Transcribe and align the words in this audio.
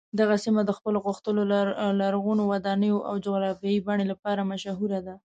دغه 0.19 0.35
سیمه 0.43 0.61
د 0.65 0.71
خپلو 0.77 0.97
غښتلو 1.05 1.41
لرغونو 2.01 2.43
ودانیو 2.51 2.97
او 3.09 3.13
جغرافیايي 3.25 3.79
بڼې 3.87 4.05
لپاره 4.11 4.47
مشهوره 4.51 4.99
ده. 5.07 5.15